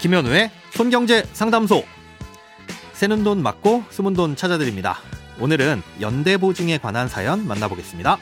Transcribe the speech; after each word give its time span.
김현우의 0.00 0.50
손경제 0.70 1.24
상담소. 1.34 1.84
새는 2.94 3.22
돈 3.22 3.42
맞고 3.42 3.84
숨은 3.90 4.14
돈 4.14 4.34
찾아드립니다. 4.34 4.98
오늘은 5.38 5.82
연대보증에 6.00 6.78
관한 6.78 7.06
사연 7.06 7.46
만나보겠습니다. 7.46 8.16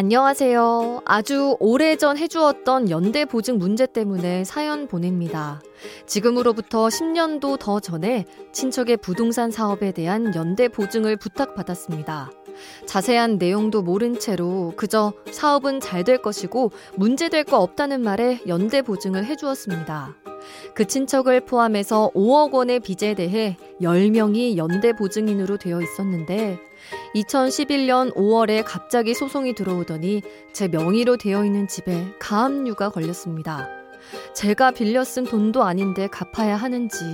안녕하세요. 0.00 1.02
아주 1.06 1.56
오래전 1.58 2.18
해주었던 2.18 2.88
연대 2.88 3.24
보증 3.24 3.58
문제 3.58 3.84
때문에 3.84 4.44
사연 4.44 4.86
보냅니다. 4.86 5.60
지금으로부터 6.06 6.86
10년도 6.86 7.58
더 7.58 7.80
전에 7.80 8.24
친척의 8.52 8.98
부동산 8.98 9.50
사업에 9.50 9.90
대한 9.90 10.36
연대 10.36 10.68
보증을 10.68 11.16
부탁받았습니다. 11.16 12.30
자세한 12.86 13.38
내용도 13.38 13.82
모른 13.82 14.20
채로 14.20 14.72
그저 14.76 15.12
사업은 15.32 15.80
잘 15.80 16.04
될 16.04 16.22
것이고 16.22 16.70
문제될 16.94 17.42
거 17.42 17.58
없다는 17.58 18.00
말에 18.00 18.38
연대 18.46 18.82
보증을 18.82 19.24
해주었습니다. 19.24 20.14
그 20.74 20.86
친척을 20.86 21.40
포함해서 21.40 22.10
5억 22.14 22.52
원의 22.52 22.80
빚에 22.80 23.14
대해 23.14 23.56
10명이 23.80 24.56
연대 24.56 24.92
보증인으로 24.92 25.56
되어 25.56 25.80
있었는데 25.80 26.58
2011년 27.14 28.14
5월에 28.14 28.62
갑자기 28.64 29.14
소송이 29.14 29.54
들어오더니 29.54 30.22
제 30.52 30.68
명의로 30.68 31.16
되어 31.16 31.44
있는 31.44 31.68
집에 31.68 32.06
가압류가 32.18 32.90
걸렸습니다. 32.90 33.68
제가 34.34 34.70
빌려 34.70 35.04
쓴 35.04 35.24
돈도 35.24 35.62
아닌데 35.62 36.06
갚아야 36.06 36.56
하는지, 36.56 37.04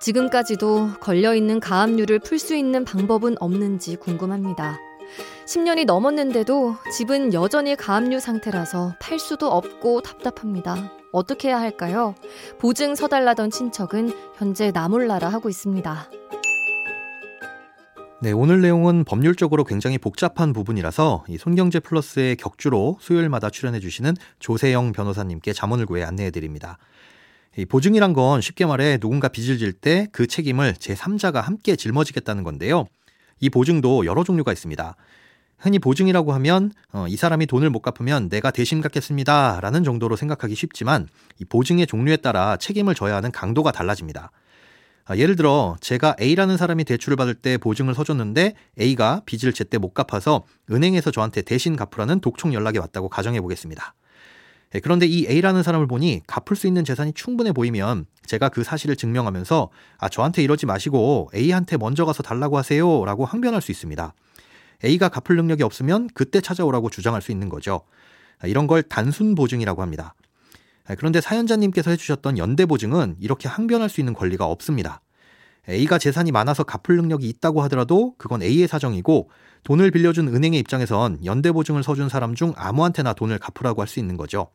지금까지도 0.00 0.90
걸려있는 1.00 1.60
가압류를 1.60 2.20
풀 2.20 2.38
수 2.38 2.54
있는 2.54 2.84
방법은 2.84 3.36
없는지 3.40 3.96
궁금합니다. 3.96 4.78
10년이 5.46 5.84
넘었는데도 5.84 6.76
집은 6.96 7.34
여전히 7.34 7.76
가압류 7.76 8.20
상태라서 8.20 8.94
팔 9.00 9.18
수도 9.18 9.48
없고 9.48 10.00
답답합니다. 10.00 11.03
어떻게 11.14 11.48
해야 11.48 11.60
할까요? 11.60 12.14
보증 12.58 12.94
서달라던 12.94 13.50
친척은 13.50 14.12
현재 14.36 14.70
나몰라라 14.72 15.28
하고 15.28 15.48
있습니다. 15.48 16.10
네, 18.20 18.32
오늘 18.32 18.60
내용은 18.62 19.04
법률적으로 19.04 19.64
굉장히 19.64 19.98
복잡한 19.98 20.52
부분이라서 20.52 21.24
이 21.28 21.36
손경제 21.36 21.78
플러스의 21.78 22.36
격주로 22.36 22.96
수요일마다 23.00 23.50
출연해 23.50 23.80
주시는 23.80 24.14
조세영 24.40 24.92
변호사님께 24.92 25.52
자문을 25.52 25.86
구해 25.86 26.02
안내해 26.02 26.30
드립니다. 26.30 26.78
이 27.56 27.64
보증이란 27.66 28.12
건 28.14 28.40
쉽게 28.40 28.66
말해 28.66 28.98
누군가 28.98 29.28
빚을 29.28 29.58
질 29.58 29.72
때 29.74 30.08
그 30.10 30.26
책임을 30.26 30.74
제3자가 30.74 31.42
함께 31.42 31.76
짊어지겠다는 31.76 32.42
건데요. 32.42 32.86
이 33.40 33.50
보증도 33.50 34.06
여러 34.06 34.24
종류가 34.24 34.52
있습니다. 34.52 34.96
흔히 35.64 35.78
보증이라고 35.78 36.34
하면 36.34 36.72
어, 36.92 37.06
이 37.08 37.16
사람이 37.16 37.46
돈을 37.46 37.70
못 37.70 37.80
갚으면 37.80 38.28
내가 38.28 38.50
대신 38.50 38.82
갚겠습니다 38.82 39.60
라는 39.62 39.82
정도로 39.82 40.14
생각하기 40.14 40.54
쉽지만 40.54 41.08
이 41.40 41.46
보증의 41.46 41.86
종류에 41.86 42.18
따라 42.18 42.58
책임을 42.58 42.94
져야 42.94 43.16
하는 43.16 43.32
강도가 43.32 43.72
달라집니다. 43.72 44.30
아, 45.06 45.16
예를 45.16 45.36
들어 45.36 45.76
제가 45.80 46.16
A라는 46.20 46.58
사람이 46.58 46.84
대출을 46.84 47.16
받을 47.16 47.32
때 47.34 47.56
보증을 47.56 47.94
서줬는데 47.94 48.54
A가 48.78 49.22
빚을 49.24 49.54
제때 49.54 49.78
못 49.78 49.94
갚아서 49.94 50.44
은행에서 50.70 51.10
저한테 51.10 51.40
대신 51.40 51.76
갚으라는 51.76 52.20
독촉 52.20 52.52
연락이 52.52 52.76
왔다고 52.76 53.08
가정해 53.08 53.40
보겠습니다. 53.40 53.94
예, 54.74 54.80
그런데 54.80 55.06
이 55.06 55.26
A라는 55.26 55.62
사람을 55.62 55.86
보니 55.86 56.20
갚을 56.26 56.56
수 56.56 56.66
있는 56.66 56.84
재산이 56.84 57.14
충분해 57.14 57.52
보이면 57.52 58.04
제가 58.26 58.50
그 58.50 58.64
사실을 58.64 58.96
증명하면서 58.96 59.70
아 59.96 60.08
저한테 60.10 60.42
이러지 60.42 60.66
마시고 60.66 61.30
A한테 61.34 61.78
먼저 61.78 62.04
가서 62.04 62.22
달라고 62.22 62.58
하세요라고 62.58 63.24
항변할 63.24 63.62
수 63.62 63.72
있습니다. 63.72 64.12
A가 64.84 65.08
갚을 65.08 65.36
능력이 65.36 65.62
없으면 65.62 66.08
그때 66.14 66.40
찾아오라고 66.40 66.90
주장할 66.90 67.22
수 67.22 67.32
있는 67.32 67.48
거죠. 67.48 67.82
아, 68.40 68.46
이런 68.46 68.66
걸 68.66 68.82
단순 68.82 69.34
보증이라고 69.34 69.82
합니다. 69.82 70.14
아, 70.86 70.94
그런데 70.94 71.20
사연자님께서 71.20 71.90
해주셨던 71.90 72.38
연대 72.38 72.66
보증은 72.66 73.16
이렇게 73.20 73.48
항변할 73.48 73.88
수 73.88 74.00
있는 74.00 74.12
권리가 74.12 74.44
없습니다. 74.46 75.00
A가 75.68 75.98
재산이 75.98 76.30
많아서 76.30 76.62
갚을 76.64 76.96
능력이 76.98 77.26
있다고 77.28 77.62
하더라도 77.62 78.14
그건 78.18 78.42
A의 78.42 78.68
사정이고 78.68 79.30
돈을 79.62 79.90
빌려준 79.90 80.28
은행의 80.28 80.60
입장에선 80.60 81.24
연대 81.24 81.52
보증을 81.52 81.82
서준 81.82 82.10
사람 82.10 82.34
중 82.34 82.52
아무한테나 82.54 83.14
돈을 83.14 83.38
갚으라고 83.38 83.80
할 83.80 83.88
수 83.88 83.98
있는 83.98 84.18
거죠. 84.18 84.50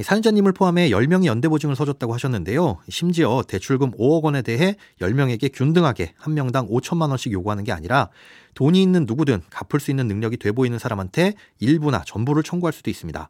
사연자님을 0.00 0.52
포함해 0.52 0.90
10명이 0.90 1.24
연대보증을 1.24 1.74
서줬다고 1.74 2.12
하셨는데요. 2.12 2.78
심지어 2.88 3.42
대출금 3.48 3.92
5억 3.92 4.22
원에 4.22 4.42
대해 4.42 4.76
10명에게 5.00 5.50
균등하게 5.52 6.12
한 6.16 6.34
명당 6.34 6.68
5천만 6.68 7.08
원씩 7.08 7.32
요구하는 7.32 7.64
게 7.64 7.72
아니라 7.72 8.10
돈이 8.54 8.80
있는 8.82 9.06
누구든 9.06 9.40
갚을 9.50 9.80
수 9.80 9.90
있는 9.90 10.06
능력이 10.06 10.36
돼 10.36 10.52
보이는 10.52 10.78
사람한테 10.78 11.32
일부나 11.58 12.02
전부를 12.06 12.42
청구할 12.42 12.72
수도 12.72 12.90
있습니다. 12.90 13.28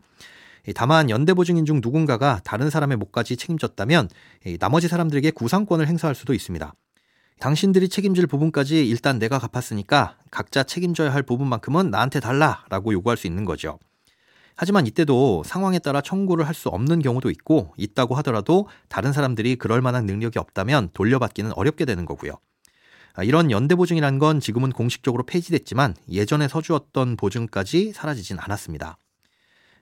다만 0.74 1.08
연대보증인 1.08 1.64
중 1.64 1.80
누군가가 1.82 2.40
다른 2.44 2.68
사람의 2.68 2.98
몫까지 2.98 3.36
책임졌다면 3.36 4.08
나머지 4.58 4.88
사람들에게 4.88 5.30
구상권을 5.30 5.86
행사할 5.86 6.14
수도 6.14 6.34
있습니다. 6.34 6.74
당신들이 7.38 7.88
책임질 7.88 8.26
부분까지 8.26 8.86
일단 8.86 9.20
내가 9.20 9.38
갚았으니까 9.38 10.16
각자 10.30 10.64
책임져야 10.64 11.14
할 11.14 11.22
부분만큼은 11.22 11.90
나한테 11.90 12.18
달라라고 12.18 12.92
요구할 12.92 13.16
수 13.16 13.28
있는 13.28 13.44
거죠. 13.44 13.78
하지만 14.58 14.86
이때도 14.86 15.44
상황에 15.46 15.78
따라 15.78 16.00
청구를 16.00 16.46
할 16.46 16.58
수 16.58 16.68
없는 16.68 17.00
경우도 17.00 17.30
있고 17.30 17.72
있다고 17.76 18.16
하더라도 18.16 18.66
다른 18.88 19.12
사람들이 19.12 19.54
그럴 19.54 19.80
만한 19.80 20.06
능력이 20.06 20.40
없다면 20.40 20.90
돌려받기는 20.92 21.52
어렵게 21.52 21.84
되는 21.84 22.04
거고요. 22.04 22.32
아, 23.14 23.22
이런 23.22 23.52
연대보증이라는 23.52 24.18
건 24.18 24.40
지금은 24.40 24.72
공식적으로 24.72 25.22
폐지됐지만 25.24 25.94
예전에 26.10 26.48
서주었던 26.48 27.16
보증까지 27.16 27.92
사라지진 27.92 28.38
않았습니다. 28.40 28.98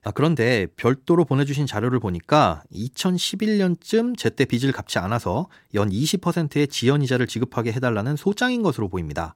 아, 0.04 0.10
그런데 0.10 0.66
별도로 0.76 1.24
보내주신 1.24 1.66
자료를 1.66 1.98
보니까 1.98 2.62
2011년쯤 2.74 4.18
제때 4.18 4.44
빚을 4.44 4.72
갚지 4.72 4.98
않아서 4.98 5.48
연 5.74 5.88
20%의 5.88 6.68
지연이자를 6.68 7.26
지급하게 7.26 7.72
해달라는 7.72 8.16
소장인 8.16 8.62
것으로 8.62 8.88
보입니다. 8.90 9.34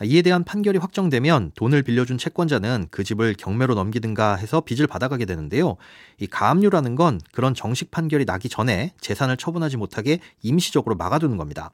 아, 0.00 0.04
이에 0.04 0.22
대한 0.22 0.44
판결이 0.44 0.78
확정되면 0.78 1.52
돈을 1.56 1.82
빌려준 1.82 2.18
채권자는 2.18 2.88
그 2.90 3.02
집을 3.02 3.34
경매로 3.34 3.74
넘기든가 3.74 4.36
해서 4.36 4.60
빚을 4.60 4.86
받아가게 4.86 5.24
되는데요. 5.24 5.76
이 6.18 6.26
가압류라는 6.26 6.94
건 6.94 7.20
그런 7.32 7.54
정식 7.54 7.90
판결이 7.90 8.24
나기 8.24 8.48
전에 8.48 8.92
재산을 9.00 9.36
처분하지 9.36 9.76
못하게 9.76 10.20
임시적으로 10.42 10.94
막아두는 10.94 11.36
겁니다. 11.36 11.72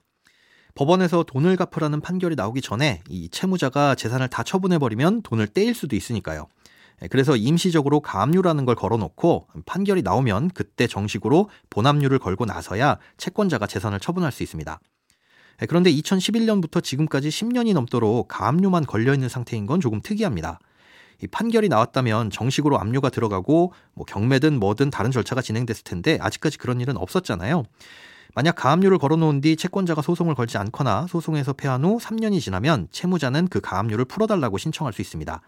법원에서 0.74 1.22
돈을 1.24 1.56
갚으라는 1.56 2.00
판결이 2.00 2.34
나오기 2.34 2.60
전에 2.60 3.02
이 3.08 3.28
채무자가 3.28 3.94
재산을 3.94 4.28
다 4.28 4.42
처분해버리면 4.42 5.22
돈을 5.22 5.46
떼일 5.48 5.74
수도 5.74 5.94
있으니까요. 5.94 6.46
예, 7.02 7.08
그래서 7.08 7.36
임시적으로 7.36 8.00
가압류라는 8.00 8.64
걸 8.64 8.74
걸어놓고 8.74 9.48
판결이 9.66 10.02
나오면 10.02 10.50
그때 10.50 10.86
정식으로 10.86 11.50
본압류를 11.70 12.18
걸고 12.18 12.44
나서야 12.44 12.98
채권자가 13.18 13.66
재산을 13.66 14.00
처분할 14.00 14.32
수 14.32 14.42
있습니다. 14.42 14.80
예, 15.62 15.66
그런데 15.66 15.90
2011년부터 15.92 16.82
지금까지 16.82 17.28
10년이 17.28 17.72
넘도록 17.74 18.28
가압류만 18.28 18.86
걸려있는 18.86 19.28
상태인 19.28 19.66
건 19.66 19.80
조금 19.80 20.00
특이합니다. 20.00 20.58
이 21.22 21.26
판결이 21.26 21.68
나왔다면 21.68 22.30
정식으로 22.30 22.78
압류가 22.78 23.10
들어가고 23.10 23.72
뭐 23.94 24.04
경매든 24.04 24.58
뭐든 24.58 24.90
다른 24.90 25.10
절차가 25.10 25.42
진행됐을 25.42 25.84
텐데 25.84 26.18
아직까지 26.20 26.58
그런 26.58 26.80
일은 26.80 26.96
없었잖아요. 26.96 27.64
만약 28.34 28.56
가압류를 28.56 28.98
걸어놓은 28.98 29.40
뒤 29.40 29.56
채권자가 29.56 30.02
소송을 30.02 30.34
걸지 30.34 30.58
않거나 30.58 31.06
소송에서 31.08 31.52
패한 31.52 31.84
후 31.84 31.98
3년이 31.98 32.40
지나면 32.40 32.88
채무자는 32.90 33.46
그 33.46 33.60
가압류를 33.60 34.06
풀어달라고 34.06 34.58
신청할 34.58 34.92
수 34.92 35.02
있습니다. 35.02 35.40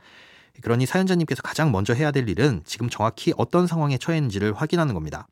그러니 0.62 0.86
사연자님께서 0.86 1.42
가장 1.42 1.72
먼저 1.72 1.92
해야 1.94 2.12
될 2.12 2.28
일은 2.28 2.62
지금 2.64 2.88
정확히 2.88 3.32
어떤 3.36 3.66
상황에 3.66 3.98
처해 3.98 4.18
있는지를 4.18 4.54
확인하는 4.54 4.94
겁니다. 4.94 5.26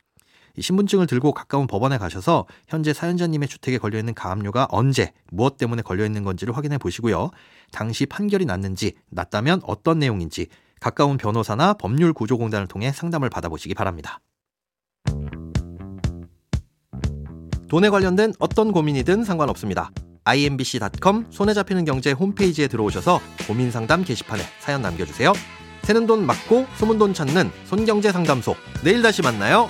신분증을 0.61 1.07
들고 1.07 1.33
가까운 1.33 1.67
법원에 1.67 1.99
가셔서 1.99 2.47
현재 2.69 2.93
사연자님의 2.93 3.49
주택에 3.49 3.79
걸려있는 3.79 4.15
가압류가 4.15 4.69
언제, 4.71 5.13
무엇 5.31 5.57
때문에 5.57 5.83
걸려있는 5.83 6.25
건지를 6.25 6.57
확인해 6.57 6.79
보시고요. 6.79 7.31
당시 7.73 8.07
판결이 8.07 8.45
났는지, 8.47 8.95
났다면 9.11 9.61
어떤 9.65 9.99
내용인지 9.99 10.47
가까운 10.81 11.17
변호사나 11.17 11.75
법률구조공단을 11.75 12.67
통해 12.67 12.93
상담을 12.93 13.31
받아보시기 13.31 13.75
바랍니다. 13.75 14.21
돈에 17.69 17.89
관련된 17.89 18.35
어떤 18.39 18.71
고민이든 18.71 19.25
상관없습니다. 19.25 19.91
imbc.com 20.25 21.27
손에 21.31 21.55
잡히는 21.55 21.85
경제 21.85 22.13
홈페이지에 22.13 22.69
들어오셔서 22.69 23.21
고민 23.47 23.71
상담 23.71 24.05
게시판에 24.05 24.43
사연 24.61 24.83
남겨주세요. 24.83 25.33
새는 25.83 26.07
돈 26.07 26.25
맞고 26.25 26.67
숨은 26.77 26.99
돈 26.99 27.13
찾는 27.13 27.51
손경제 27.67 28.11
상담소. 28.11 28.55
내일 28.85 29.03
다시 29.03 29.23
만나요. 29.23 29.69